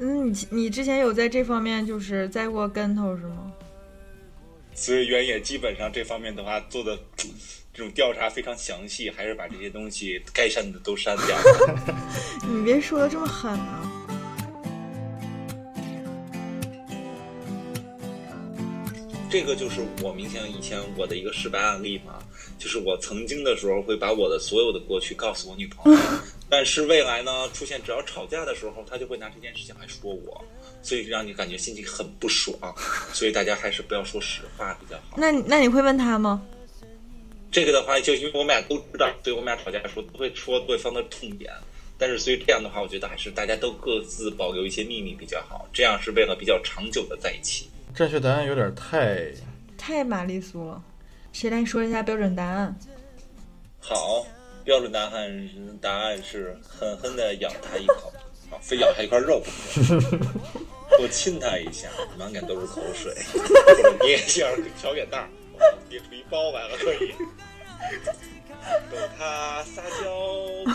[0.00, 3.52] 嗯，你你之前有在这方面就是栽过跟头是吗？
[4.74, 6.98] 所以原野基本上这方面的话做的
[7.72, 11.94] 这种调查非常详细，还是把这些东西该删的都删掉了。
[12.48, 13.93] 你别说的这么狠啊！
[19.34, 22.22] 这个就是我明显以前我的一个失败案例嘛，
[22.56, 25.98] 就是我曾经的时候会把我的所有的过去告诉我女朋友，
[26.48, 30.44] 但是未来呢，出现只要吵架的时候，她就会拿这件事情来说我，
[30.84, 32.56] 所以让你感觉心情很不爽，
[33.12, 35.16] 所以大家还是不要说实话比较好。
[35.16, 36.40] 那你那你会问他吗？
[37.50, 41.52] 这个的话，就因为我们俩都知道，所以我们俩吵架的时候都会戳对方的痛点。
[41.98, 47.66] 但是，所以这样的话，我觉得还是大家都各自保留一些秘密比较好，这样是为了比较长久的在一起。
[47.94, 49.30] 正确答案有点太……
[49.78, 50.82] 太玛丽苏了。
[51.32, 52.74] 谁来说一下标准答案？
[53.78, 54.26] 好，
[54.64, 58.12] 标准答案答案是狠狠的咬他一口，
[58.50, 60.18] 啊，非咬他一块肉不可。
[60.98, 63.14] 多亲他一下，满脸都是口水，
[64.02, 65.28] 捏一下小脸蛋儿，
[65.88, 67.14] 捏出一包来了可以。
[68.90, 70.74] 等他撒娇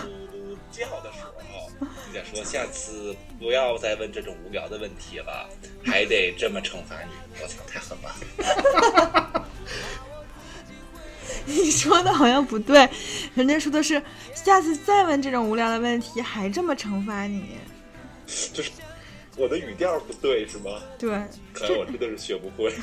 [0.80, 1.20] 嘟嘟叫的时
[1.52, 1.70] 候，
[2.08, 5.50] 你再说下次不要再问这种无聊的问题了，
[5.84, 7.12] 还得这么惩罚你。
[7.42, 9.46] 我操，太狠了！
[11.46, 12.88] 你说的好像不对，
[13.34, 14.02] 人家说的是
[14.34, 17.58] 下次再问这种无聊的问题，还这么惩罚你。
[18.54, 18.72] 就是
[19.36, 20.80] 我的语调不对是吗？
[20.98, 21.10] 对，
[21.54, 22.74] 看来我真的是学不会，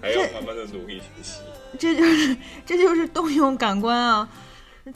[0.00, 1.40] 还要慢慢的努力学习。
[1.78, 4.28] 这就是这就是动用感官啊，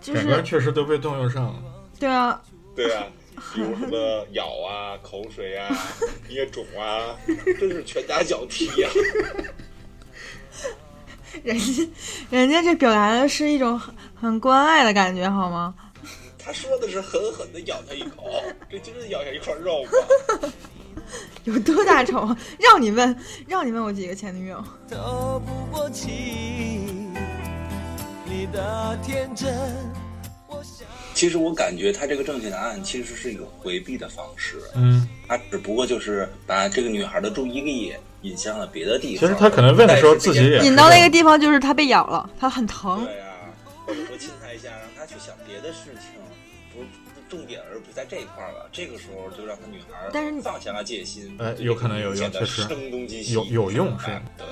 [0.00, 1.62] 就是感官确实都被动用上了。
[2.04, 2.42] 对啊，
[2.76, 3.06] 对啊，
[3.54, 5.74] 比如什么咬啊、 口水啊、
[6.28, 8.90] 捏肿啊，真是拳打脚踢呀、
[11.42, 11.88] 人家
[12.28, 15.74] 人家这表达的是一种很很关爱的感觉，好吗？
[16.38, 18.30] 他说的是狠狠的咬他一口，
[18.68, 20.52] 这真是咬下一块肉吗？
[21.44, 22.36] 有多大仇？
[22.58, 24.62] 让你问，让你问我几个前女友？
[24.90, 26.10] 透不过气，
[28.26, 30.03] 你的天真。
[31.14, 39.20] 其实我感觉他这个正确答案其实是一个回避的方式，嗯，他只不过就是把这个女孩的注意力引向了别的地方。
[39.20, 43.04] 其实他可能问的时候自己也引到那个地方就是他被咬了，他很疼。
[43.04, 43.26] 对呀、
[43.86, 46.20] 或者说亲他一下，让他去想别的事情，
[46.74, 46.86] 不是
[47.28, 48.68] 重点，而不在这一块儿了。
[48.72, 54.46] 这个时候就让他女孩但是放下了戒心，哎有可能有用确实声东击西，有有用是哎对。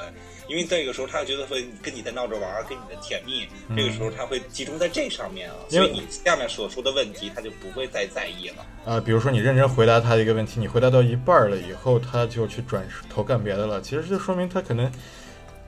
[0.49, 8.66] 因为这个时候他觉得会跟你在闹着玩儿，跟你的甜蜜，这个时候他会集中在这上面啊，嗯因为所以你下面所说的问题他就不会再在意了。
[8.84, 13.80] 呃，比如说你认真回答他一个问题，你回答到一半儿了以后，他就去转头干别的了。
[13.80, 14.90] 其实就说明他可能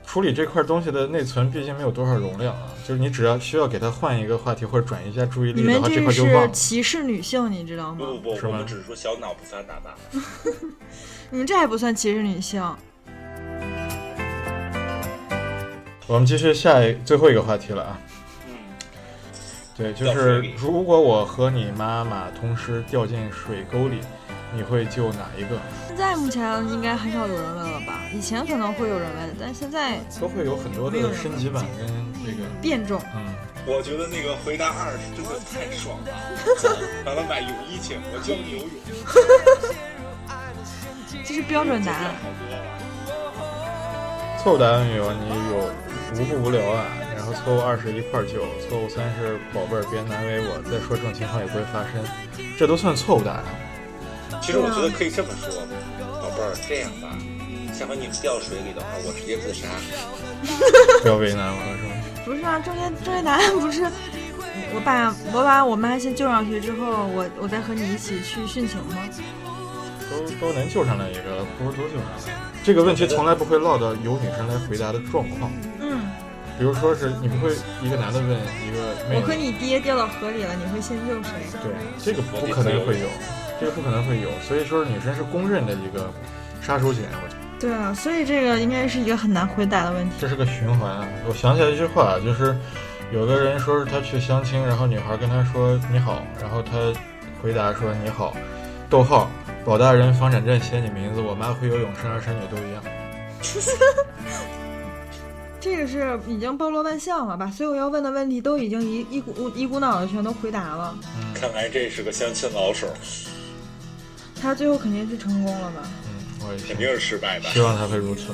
[0.05, 2.69] 处理这块东西的内存毕竟没有多少容量啊。
[2.87, 6.47] 就是你只要需要给他换一个话题或者转移一下注意力的话，这们这个块就忘了。
[6.47, 7.97] 是歧视女性，你知道吗？
[7.97, 9.97] 不不不，我们只是说小脑不发达吧。
[11.31, 12.61] 你们这还不算歧视女性。
[16.07, 17.97] 我们继续下一最后一个话题了啊。
[18.47, 18.53] 嗯，
[19.75, 24.01] 对，就是如果我和你妈妈同时掉进水沟里，
[24.53, 25.59] 你会救哪一个？
[25.87, 28.01] 现在目前应该很少有人问了吧？
[28.13, 31.87] 以前可能会有人问，但现在都会有很多的升级版跟
[32.23, 33.01] 这个，变种。
[33.15, 33.33] 嗯，
[33.65, 36.11] 我觉得那个回答二是真的太爽了，
[37.03, 38.69] 咱们买泳衣去，我教你游泳。
[41.25, 42.13] 这是标准答案。
[44.45, 45.71] 错误答案有你有
[46.21, 46.85] 无不无聊啊，
[47.15, 52.05] 然后错误二是一块儿救，错误三是宝贝儿别难为我，再说这种情况也不会发生，
[52.55, 53.43] 这都算错误答案。
[54.43, 55.49] 其实我觉得可以这么说，
[56.21, 57.09] 宝贝儿，这样吧，
[57.73, 59.65] 下回你掉水里的话，我直接自杀。
[61.01, 61.95] 不要为难我了是吗？
[62.23, 63.81] 不是啊，中间中间答案不是
[64.75, 69.09] 我把我把我妈先救上去之后，我我再和你一起去殉情吗？
[70.07, 72.45] 都都能救上来一个，不如都救上来。
[72.65, 75.51] 这个问题从来不会落到由女生来回答的状况。
[75.79, 75.99] 嗯，
[76.57, 77.53] 比如说是你不会
[77.83, 81.29] 一个男的问一个我和你爹掉到河里了，你会先救谁？
[81.61, 81.71] 对，
[82.03, 83.05] 这个不可能会有，
[83.59, 86.09] 这个不可能会有，所以说女生是公认的一个
[86.59, 90.15] 杀手锏，我觉得对啊，所以这个应该是一个很难回答的问题。
[90.19, 91.07] 这是个循环啊。
[91.29, 92.57] 我想起来一句话，就是
[93.13, 96.71] 有的人说是他去相亲，然后女孩跟他说你好，然后他
[97.43, 98.35] 回答说你好，
[98.89, 99.29] 逗号。
[99.65, 102.83] 保大人房产证写你名字，我妈会游泳，生儿生女都一样。
[105.59, 110.95] 这个是已经包罗万象了，把所有要问的问题都已经一一股一股脑的全都回答了。
[111.17, 112.87] 嗯看来这是个相亲老手，
[114.39, 115.81] 他最后肯定是成功了吧？
[116.07, 116.13] 嗯，
[116.47, 117.49] 我也肯定是失败的。
[117.49, 118.25] 希望他会如此。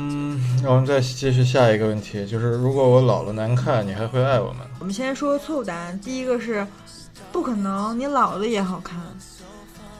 [0.00, 4.60] 嗯，让我们再继续下一个问题，就是如果我老了难看，你还会爱我吗？
[4.78, 6.64] 我们先说错误答案，第一个是
[7.32, 8.96] 不可能，你老了也好看。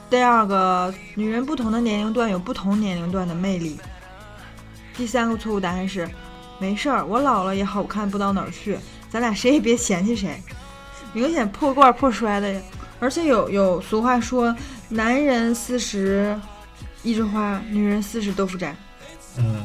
[0.09, 3.77] 第二个，女人不同的年龄段有不同年龄段的魅力。
[4.95, 6.09] 第三个错误答案是，
[6.59, 8.79] 没事儿，我老了也好看不到哪儿去，
[9.09, 10.41] 咱俩谁也别嫌弃谁。
[11.11, 12.61] 明显破罐破摔的呀！
[13.01, 14.55] 而且有有俗话说，
[14.87, 16.39] 男人四十
[17.03, 18.73] 一枝花，女人四十豆腐渣。
[19.37, 19.61] 嗯，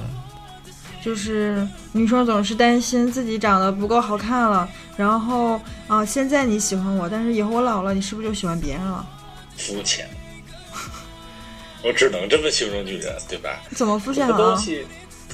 [1.04, 9.06] 就是女生总是担心自己长得不够好看了，然后啊、现在你喜欢我，但是以后我老了，你是不是就喜欢别人了？
[9.58, 10.08] 肤浅。
[11.84, 13.60] 我只能这么形容女人，对吧？
[13.76, 14.58] 怎么肤浅很多东？
[14.58, 14.86] 西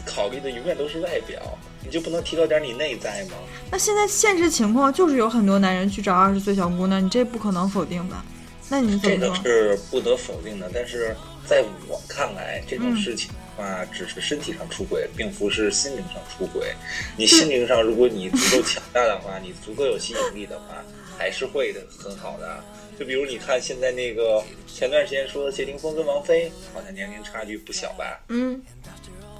[0.04, 1.40] 考虑的永远都是外表，
[1.84, 3.34] 你就不能提高点你内在吗？
[3.70, 8.24] 那现在现实情况就是有很多男人去找二十岁小姑娘，你这不可能否定吧？
[8.68, 9.32] 那你怎这个？
[9.36, 11.14] 是不得否定的，但是
[11.46, 16.74] 在我看来，这种嗯事情的话，只是身体上出轨，并不是心灵上出轨。
[17.16, 20.84] 你心灵上，如果你足够强大的话，你足够有吸引力的话，
[21.18, 22.62] 还是会的很好的。
[22.98, 28.20] 就比如你看现在那个前段时间说的谢霆锋跟王菲，好像年龄差距不小吧？
[28.28, 28.60] 嗯，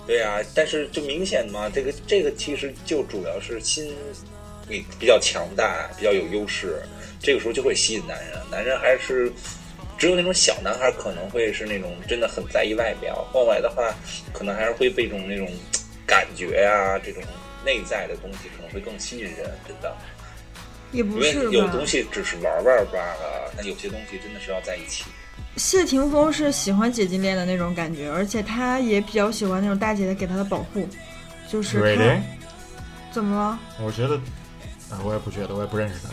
[0.07, 3.95] 对啊，但是就明显嘛，这个这个其实就主要是心
[4.67, 6.81] 理比较强大，比较有优势，
[7.21, 8.39] 这个时候就会吸引男人。
[8.51, 9.31] 男人还是
[10.01, 13.95] 只有那种小男孩可能会是那种真的很在意外表，换过来的话，
[14.33, 15.47] 可能还是会被这种那种
[16.07, 17.23] 感觉呀、这种
[17.67, 19.37] 内在的东西可能会更吸引人，
[19.69, 19.95] 真的。
[20.91, 21.87] 也不因为是吧有东。
[21.87, 25.05] 西只是玩玩罢了，但有些东西真的是要在一起。
[25.57, 30.89] 谢霆锋是喜欢姐弟恋的那种感觉，而且他也比较喜欢那种大姐姐给他的保护，
[31.47, 32.21] 就是他 Really？
[33.13, 33.61] 怎么了？
[33.85, 34.15] 我觉得
[34.89, 36.09] 啊，我也不觉得，我也不认识他。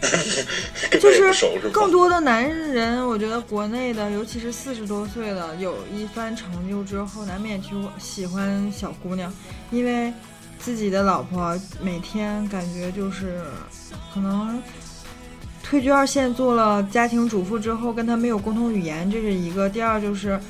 [1.00, 1.18] 就是？
[1.72, 9.32] 更多的男人，我觉得国内的，尤其是四十多岁的，有一番成就之后，难免去喜欢小姑娘，
[9.70, 10.12] 因为
[10.58, 13.40] 自己的老婆每天感觉就是
[14.12, 14.60] 可能
[15.62, 20.40] 退居二线做了家庭主妇之后，跟他没有共同语言，这是一个；第二就是，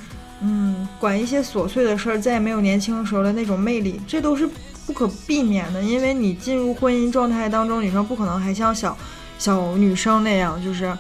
[0.41, 4.49] 嗯，管一些琐碎的事儿，再也没有年轻时候的那种魅力，这都是
[4.87, 5.83] 不可避免的。
[5.83, 8.97] 因为你进入婚姻状态当中，女生不可能还像小
[9.39, 10.93] 小女生那样，就是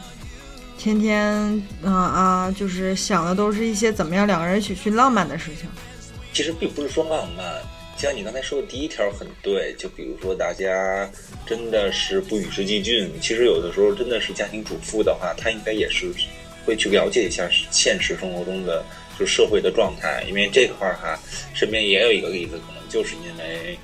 [0.78, 1.26] 天天
[1.84, 5.68] 啊啊，就是想的都是一些怎么样两个人一起去浪漫的事情。
[6.32, 7.44] 其实并不是说浪漫，
[7.96, 11.10] 像你刚才说的第一条很对，就比如说大家
[11.44, 16.08] 真的是不与时俱进，其实有的时候真的是家庭主妇的话，她应该也是
[16.64, 18.84] 会去了解一下现实生活中的
[19.18, 21.18] 就社会的状态，因为这块儿哈，
[21.54, 23.76] 身边也有一个例子，可能就是因为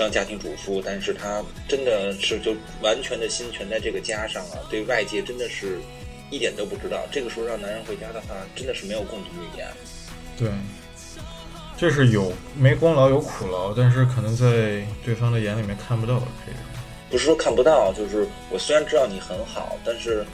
[0.00, 5.78] 当家庭主妇，但是她真的是就完全的心全在这个家上了，对外界真的是
[6.30, 7.06] 一点都不知道。
[7.12, 9.68] 这个时候让男人回家的话，真的是没有共同语言。
[10.38, 10.48] 对，
[11.76, 16.60] 这是有没功劳有苦劳，但是可能在对方的眼里面看不到这种。
[17.10, 20.24] 不是说看不到，就是我虽然知道你很好，但是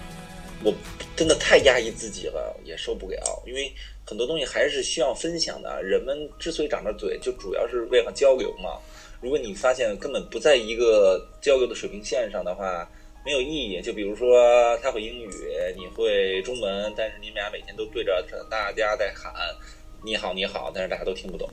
[0.62, 0.72] 我
[1.16, 3.18] 真的太压抑自己了，也受不了。
[3.44, 3.72] 因为
[4.04, 5.82] 很多东西还是需要分享的。
[5.82, 8.78] 人们之所以长着嘴，就主要是为了交流嘛。
[9.20, 12.88] 如果你发现根本不在一个交流的水平线上的话，
[13.24, 13.80] 没有意义。
[13.80, 15.30] 就比如说他会英语，
[15.76, 19.32] 你会中文，但是你们俩每天都对着大家在喊
[20.04, 21.50] “你好，你好”，但是大家都听不懂。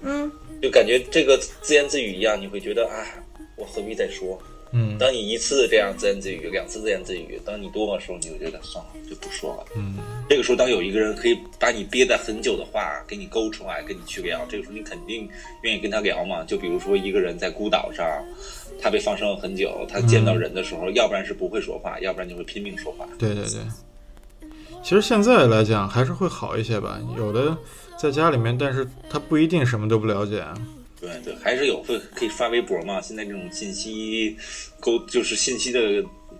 [0.00, 3.06] 嗯，就感觉这个自言自语一样，你会觉得啊，
[3.56, 4.40] 我何必再说？
[4.72, 9.64] 嗯当你一次这样自言自语，两次自言自语，当你多的时候，你就觉得算了，就不说了。
[9.76, 9.96] 嗯，
[10.28, 15.28] 这个时候，当有一个人可以把你憋在很久的话给你勾出来，跟你去聊，这个时候你肯定
[15.62, 16.42] 愿意跟他聊嘛。
[16.44, 18.06] 就比如说一个人在孤岛上，
[18.80, 23.06] 他被放生了很久，他见到人的时候，要不然是不会说话，要不然就会拼命说话。
[23.18, 23.60] 对对对。
[24.82, 27.56] 其实现在来讲还是会好一些吧，有的
[27.96, 30.42] 在家里面，但是他不一定什么都不了解。
[31.10, 33.00] 啊对对，还是有会可以发微博嘛。
[33.00, 34.36] 现在这种信息
[34.80, 35.80] 沟就是信息的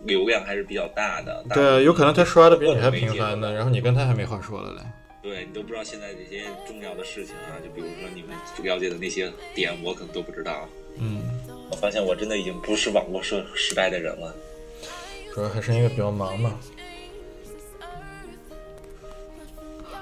[0.04, 1.44] 流量还是比较大的。
[1.48, 4.82] 大对啊，有可能他刷的比你还各种媒介频繁呢，然后你跟他还没话说了嘞。
[5.22, 10.68] 对你都不知道现在这些重要的事情啊，就比如说你们了解的那些点，我可能都不知道。
[10.98, 11.22] 嗯，
[11.70, 14.34] 我发现我真的已经不是网络社时代的人了。
[15.32, 16.58] 主要还是因为比较忙嘛。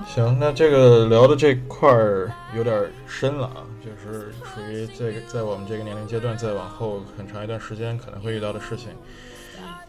[0.06, 8.88] 行，那这个聊的这块儿有点深了啊，就是属于这个在我们这个年龄阶段再往后很长一段时间可能会遇到的事情。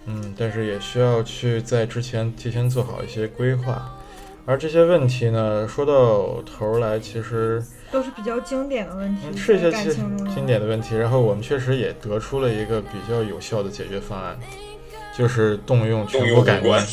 [0.06, 3.98] 嗯，但是也需要去在之前提前做好一些规划。
[4.46, 14.36] 而这些问题呢，说到头儿来，其实都是比较经典的问题，嗯是一些经情经典的问题，然后我们确实也得出了一个比较有效的解决方案，
[15.16, 16.84] 就是动用全部感官，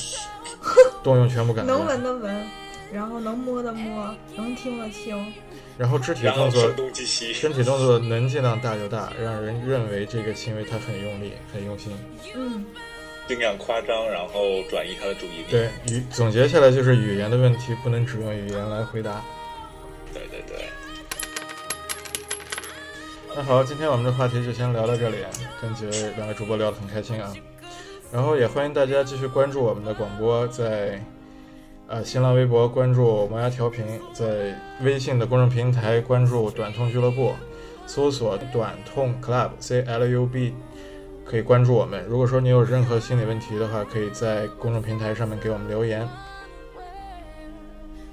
[1.02, 2.46] 动用全部感官能官，闻的闻，
[2.92, 5.32] 然后能摸的摸，能听的听。
[5.76, 11.92] 然后肢体动作声东击西，身体动作能尽量大就大，让人认为这个行为他很用力、很用心。
[12.34, 12.64] 嗯，
[13.28, 15.44] 尽量夸张，然后转移他的注意力。
[15.50, 19.22] 对，语总结下来就是语言的问题不能只用语言来回答。
[20.12, 20.64] 对对对，
[23.36, 25.18] 那好，今天我们的话题就先聊到这里，
[25.60, 27.32] 跟几位两位主播聊得很开心啊。
[28.10, 31.00] 然后也欢迎大家继续关注我们的广播，在
[31.88, 33.82] 呃新浪微博关注磨牙调频，
[34.12, 37.32] 在微信的公众平台关注短痛俱乐部，
[37.86, 40.52] 搜索短痛 Club C L U B，
[41.24, 42.04] 可以关注我们。
[42.06, 46.06] 如果说你有任何心理问题的话，可以在公众平台上面给我们留言。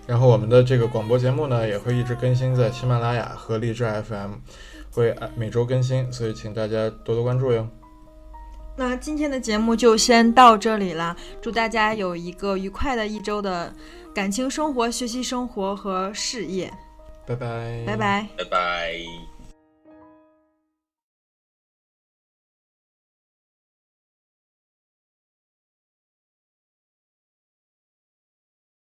[0.08, 4.36] 然后我们的这个广播节目呢，也会一直更新在喜马拉雅和荔枝 FM，
[4.92, 7.68] 会每周更新，所以请大家多多关注哟。
[8.78, 13.74] 那今天的节目就先到这里啦，祝大家有一个愉快的一周的
[14.14, 16.72] 感情生活、学习生活和事业，
[17.26, 18.28] 拜拜，拜拜。
[18.38, 19.35] 拜拜。